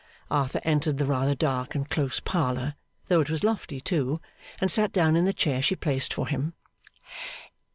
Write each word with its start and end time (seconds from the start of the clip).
Arthur 0.31 0.61
entered 0.63 0.97
the 0.97 1.05
rather 1.05 1.35
dark 1.35 1.75
and 1.75 1.87
close 1.87 2.19
parlour 2.19 2.73
(though 3.05 3.21
it 3.21 3.29
was 3.29 3.43
lofty 3.43 3.79
too), 3.79 4.19
and 4.59 4.71
sat 4.71 4.91
down 4.91 5.15
in 5.15 5.25
the 5.25 5.31
chair 5.31 5.61
she 5.61 5.75
placed 5.75 6.11
for 6.11 6.27
him. 6.27 6.55